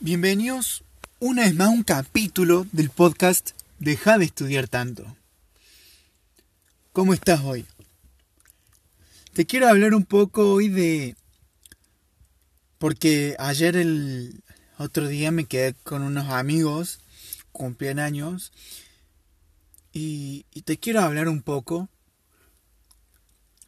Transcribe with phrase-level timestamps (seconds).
[0.00, 0.84] Bienvenidos
[1.20, 5.16] una vez más a un capítulo del podcast Deja de estudiar tanto.
[6.92, 7.64] ¿Cómo estás hoy?
[9.32, 11.16] Te quiero hablar un poco hoy de...
[12.76, 14.42] Porque ayer el
[14.76, 17.00] otro día me quedé con unos amigos,
[17.50, 18.52] cumplían años,
[19.94, 21.88] y, y te quiero hablar un poco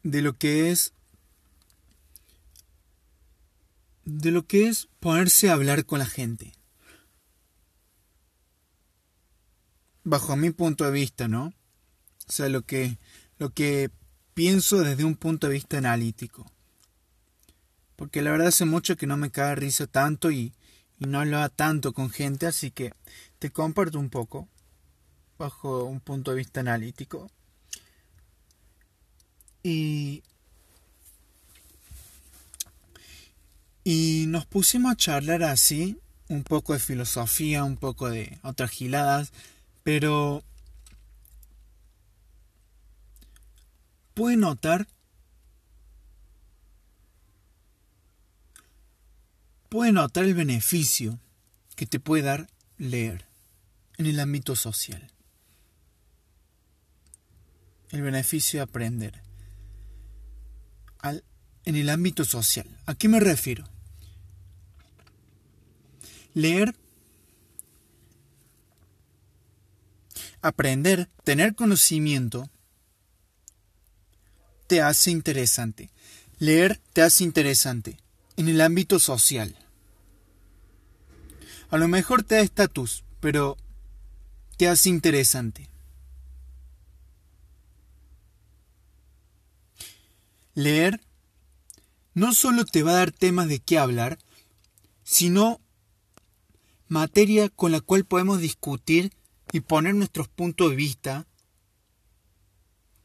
[0.03, 0.93] de lo que es
[4.09, 6.53] de lo que es ponerse a hablar con la gente.
[10.03, 11.53] Bajo mi punto de vista, ¿no?
[12.27, 12.97] O sea, lo que,
[13.37, 13.91] lo que
[14.33, 16.51] pienso desde un punto de vista analítico.
[17.95, 20.53] Porque la verdad hace mucho que no me cae risa tanto y,
[20.99, 22.93] y no hablaba tanto con gente, así que
[23.37, 24.47] te comparto un poco
[25.37, 27.29] bajo un punto de vista analítico.
[29.61, 30.23] Y
[33.83, 39.31] Y nos pusimos a charlar así, un poco de filosofía, un poco de otras giladas,
[39.83, 40.43] pero
[44.13, 44.87] puede notar
[49.69, 51.19] puede notar el beneficio
[51.75, 53.25] que te puede dar leer
[53.97, 55.11] en el ámbito social.
[57.89, 59.21] El beneficio de aprender.
[60.99, 61.23] Al,
[61.69, 62.65] en el ámbito social.
[62.87, 63.63] ¿A qué me refiero?
[66.33, 66.75] Leer,
[70.41, 72.49] aprender, tener conocimiento,
[74.65, 75.91] te hace interesante.
[76.39, 77.99] Leer te hace interesante
[78.35, 79.55] en el ámbito social.
[81.69, 83.57] A lo mejor te da estatus, pero
[84.57, 85.69] te hace interesante.
[90.55, 90.99] Leer
[92.19, 94.19] no solo te va a dar temas de qué hablar,
[95.03, 95.61] sino
[96.89, 99.13] materia con la cual podemos discutir
[99.53, 101.27] y poner nuestros puntos de vista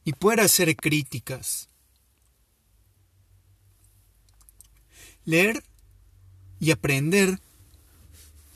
[0.02, 1.68] y poder hacer críticas.
[5.24, 5.62] Leer
[6.58, 7.38] y aprender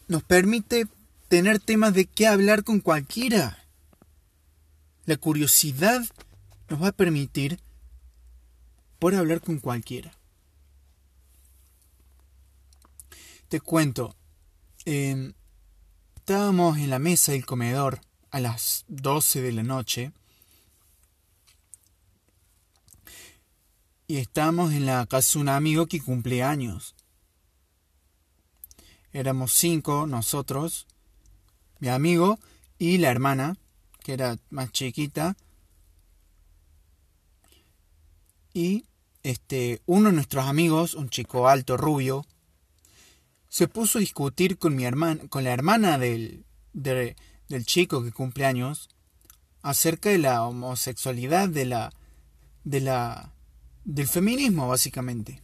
[0.09, 0.89] nos permite
[1.29, 3.65] tener temas de qué hablar con cualquiera.
[5.07, 6.05] La curiosidad
[6.69, 7.61] nos va a permitir
[8.99, 10.18] poder hablar con cualquiera.
[13.49, 14.15] Te cuento,
[14.91, 15.35] Em,
[16.17, 18.01] estábamos en la mesa del comedor
[18.31, 20.13] a las 12 de la noche.
[24.07, 26.95] Y estábamos en la casa de un amigo que cumple años.
[29.13, 30.87] Éramos cinco nosotros,
[31.81, 32.39] mi amigo
[32.79, 33.59] y la hermana,
[34.03, 35.37] que era más chiquita,
[38.55, 38.87] y
[39.23, 42.25] este uno de nuestros amigos, un chico alto, rubio,
[43.49, 48.47] se puso a discutir con mi hermana, con la hermana del, del chico que cumple
[48.47, 48.89] años,
[49.63, 51.93] acerca de la homosexualidad, de la,
[52.65, 53.33] de la,
[53.85, 55.43] del feminismo, básicamente.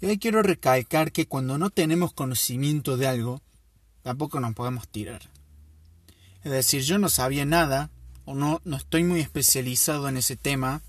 [0.00, 3.42] Y ahí quiero recalcar que cuando no tenemos conocimiento de algo,
[4.02, 5.22] tampoco nos podemos tirar.
[6.44, 7.90] Es decir, yo no sabía nada,
[8.24, 10.82] o no, no estoy muy especializado en ese tema,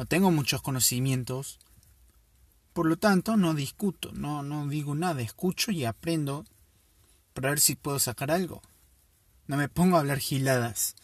[0.00, 1.58] no tengo muchos conocimientos,
[2.72, 6.46] por lo tanto no discuto, no, no digo nada, escucho y aprendo
[7.34, 8.62] para ver si puedo sacar algo.
[9.46, 10.96] No me pongo a hablar giladas.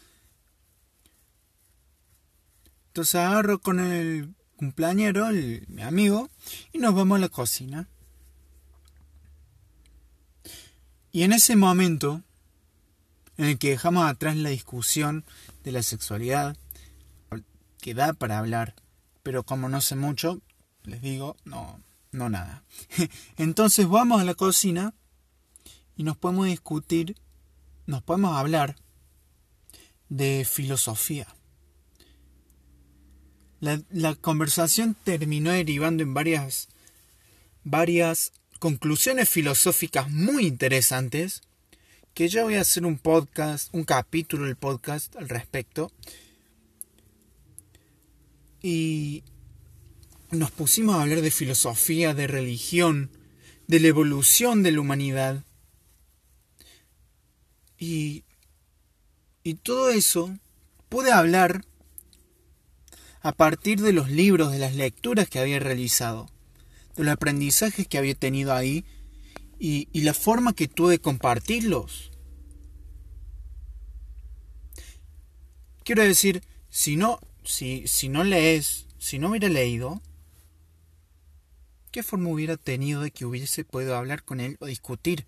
[2.86, 6.30] Entonces agarro con el cumpleañero, el, mi amigo,
[6.72, 7.90] y nos vamos a la cocina.
[11.12, 12.22] Y en ese momento,
[13.36, 15.26] en el que dejamos atrás la discusión
[15.64, 16.56] de la sexualidad,
[17.82, 18.74] que da para hablar,
[19.26, 20.40] pero como no sé mucho,
[20.84, 21.82] les digo, no,
[22.12, 22.62] no nada.
[23.36, 24.94] Entonces vamos a la cocina
[25.96, 27.16] y nos podemos discutir,
[27.86, 28.76] nos podemos hablar
[30.08, 31.26] de filosofía.
[33.58, 36.68] La, la, conversación terminó derivando en varias,
[37.64, 38.30] varias
[38.60, 41.42] conclusiones filosóficas muy interesantes
[42.14, 45.90] que ya voy a hacer un podcast, un capítulo del podcast al respecto
[48.68, 49.22] y
[50.32, 53.12] nos pusimos a hablar de filosofía, de religión,
[53.68, 55.44] de la evolución de la humanidad.
[57.78, 58.24] Y,
[59.44, 60.36] y todo eso
[60.88, 61.64] pude hablar
[63.20, 66.28] a partir de los libros, de las lecturas que había realizado,
[66.96, 68.84] de los aprendizajes que había tenido ahí
[69.60, 72.10] y, y la forma que tuve de compartirlos.
[75.84, 80.02] Quiero decir, si no si, si no lees, si no hubiera leído,
[81.90, 85.26] ¿qué forma hubiera tenido de que hubiese podido hablar con él o discutir?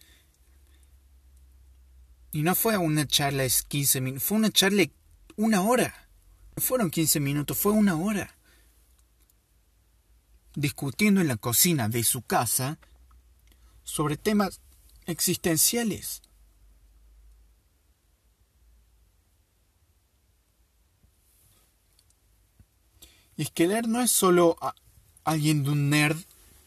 [2.32, 4.93] Y no fue una charla de 15 minutos, fue una charla de
[5.37, 6.09] una hora.
[6.56, 8.37] No fueron 15 minutos, fue una hora.
[10.55, 12.79] Discutiendo en la cocina de su casa
[13.85, 14.61] sobre temas
[15.06, 16.23] existenciales.
[23.38, 24.58] Y es que leer no es solo
[25.23, 26.19] alguien de un nerd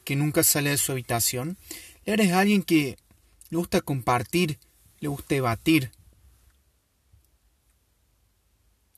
[0.06, 1.57] que nunca sale de su habitación.
[2.06, 2.97] Leer es alguien que
[3.50, 4.57] le gusta compartir,
[5.01, 5.91] le gusta debatir,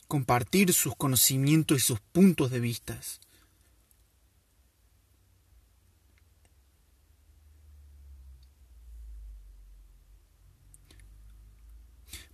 [0.07, 2.99] compartir sus conocimientos y sus puntos de vista.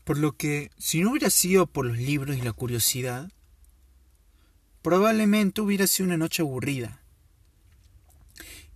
[0.04, 3.32] Por lo que, si no hubiera sido por los libros y la curiosidad,
[4.82, 7.02] probablemente hubiera sido una noche aburrida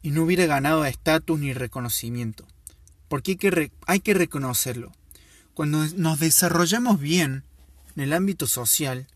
[0.02, 2.46] y no hubiera ganado estatus ni reconocimiento.
[3.08, 3.38] Porque
[3.88, 4.92] hay que, reconocerlo.
[5.54, 7.44] Cuando nos desarrollamos bien
[7.96, 9.08] en el ámbito social,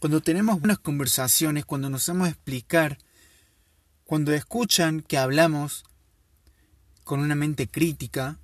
[0.00, 2.98] cuando tenemos buenas conversaciones, cuando nos hacemos explicar,
[4.04, 5.84] cuando escuchan que hablamos
[7.04, 8.38] con una mente crítica,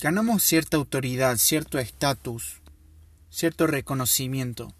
[0.00, 2.62] ganamos cierta autoridad, cierto estatus,
[3.30, 4.74] cierto reconocimiento.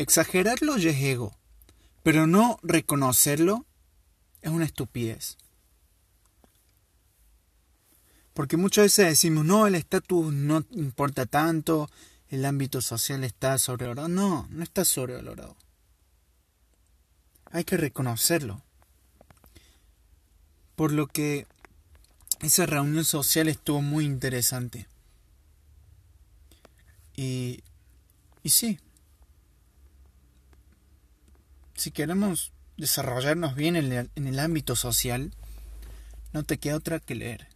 [0.00, 1.36] Exagerarlo ya es ego,
[2.02, 3.66] pero no reconocerlo
[4.40, 5.36] es una estupidez.
[8.32, 11.90] Porque muchas veces decimos, no, el estatus no importa tanto,
[12.28, 14.08] el ámbito social está sobrevalorado.
[14.08, 15.54] No, no está sobrevalorado.
[17.50, 18.62] Hay que reconocerlo.
[20.76, 21.46] Por lo que
[22.40, 24.88] esa reunión social estuvo muy interesante.
[27.14, 27.62] Y,
[28.42, 28.78] y sí,
[31.80, 35.32] si queremos desarrollarnos bien en el, ámbito social,
[36.34, 37.48] no te queda otra que leer.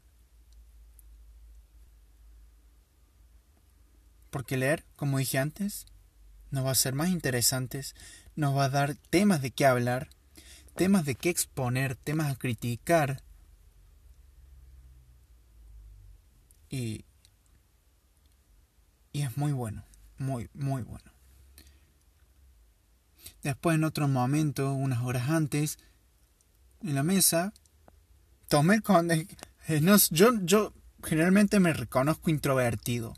[4.30, 5.84] Porque leer, como dije antes,
[6.50, 7.94] nos va a ser más interesantes,
[8.34, 10.08] nos va a dar temas de qué hablar,
[10.74, 13.22] temas de qué exponer, temas a criticar.
[16.70, 17.04] Y,
[19.12, 19.84] y es muy bueno,
[20.16, 21.13] muy, muy bueno.
[23.44, 25.78] Después, en otro momento, unas horas antes,
[26.82, 27.52] en la mesa,
[28.48, 29.06] tomé con...
[29.82, 33.14] No, yo, yo generalmente me reconozco introvertido,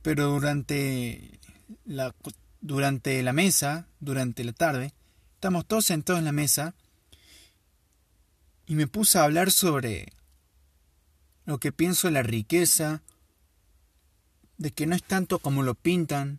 [0.00, 1.40] pero durante
[1.84, 2.14] la,
[2.60, 4.94] durante la mesa, durante la tarde,
[5.34, 6.74] estamos todos sentados en la mesa
[8.66, 10.12] y me puse a hablar sobre
[11.46, 13.02] lo que pienso de la riqueza,
[14.56, 16.38] de que no es tanto como lo pintan,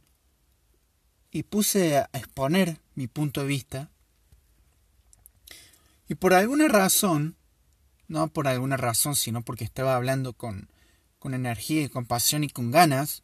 [1.31, 3.89] y puse a exponer mi punto de vista.
[6.07, 7.35] Y por alguna razón,
[8.07, 10.69] no por alguna razón, sino porque estaba hablando con,
[11.19, 13.23] con energía y con pasión y con ganas,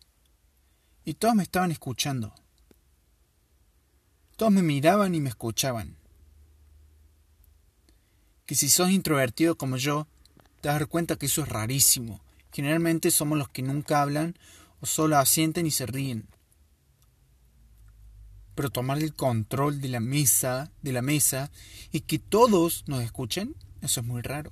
[1.06, 2.34] y todos me estaban escuchando.
[4.36, 5.98] Todos me miraban y me escuchaban.
[8.46, 10.08] Que si sos introvertido como yo,
[10.62, 12.22] te dar cuenta que eso es rarísimo.
[12.52, 14.36] Generalmente somos los que nunca hablan
[14.82, 16.28] o solo asienten y se ríen
[18.60, 21.50] pero tomar el control de la mesa, de la mesa
[21.94, 24.52] y que todos nos escuchen, eso es muy raro.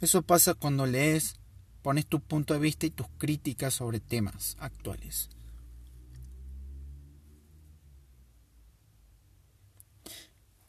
[0.00, 1.36] Eso pasa cuando lees,
[1.80, 5.30] pones tu punto de vista y tus críticas sobre temas actuales.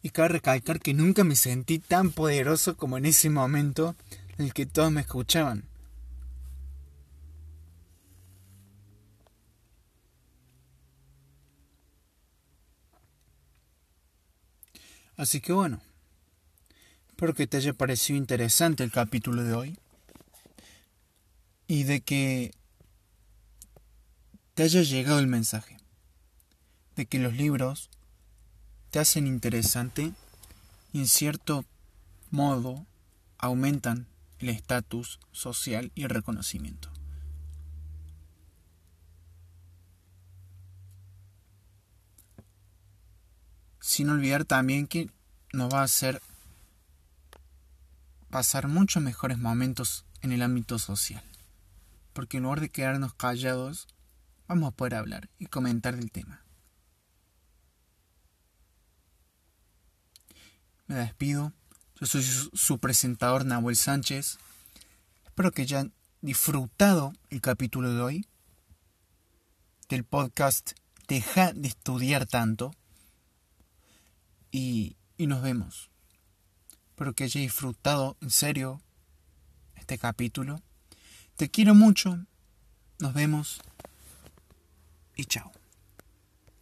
[0.03, 3.95] Y cabe recalcar que nunca me sentí tan poderoso como en ese momento
[4.37, 5.63] en el que todos me escuchaban.
[15.17, 15.81] Así que bueno,
[17.09, 19.79] espero que te haya parecido interesante el capítulo de hoy
[21.67, 22.53] y de que
[24.53, 25.77] te haya llegado el mensaje
[26.95, 27.89] de que los libros
[28.89, 30.13] te hacen interesante
[30.93, 31.65] y en cierto
[32.31, 32.85] modo
[33.37, 34.07] aumentan
[34.39, 36.89] el estatus social y el reconocimiento.
[43.85, 45.11] Sin olvidar también que
[45.53, 46.19] nos va a hacer
[48.31, 51.23] pasar muchos mejores momentos en el ámbito social.
[52.11, 53.87] Porque en lugar de quedarnos callados,
[54.47, 56.41] vamos a poder hablar y comentar del tema.
[60.87, 61.53] Me despido.
[62.01, 64.39] Yo soy su presentador Nahuel Sánchez.
[65.25, 68.27] Espero que hayan disfrutado el capítulo de hoy.
[69.89, 70.71] del podcast
[71.07, 72.73] Deja de estudiar tanto.
[74.57, 75.89] Y, nos vemos.
[76.91, 78.81] Espero que hayas disfrutado en serio
[79.75, 80.61] este capítulo.
[81.35, 82.25] Te quiero mucho.
[82.99, 83.59] Nos vemos.
[85.17, 85.51] Y chao.